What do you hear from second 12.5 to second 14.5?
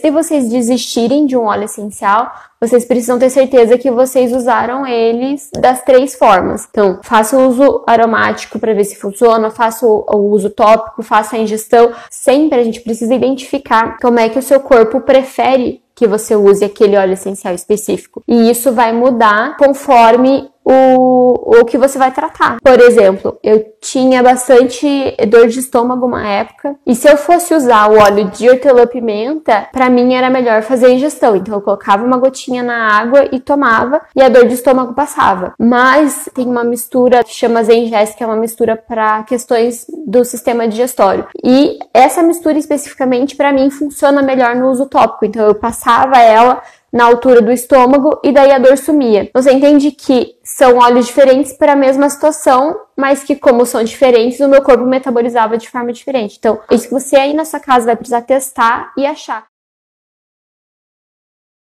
a gente precisa identificar como é que o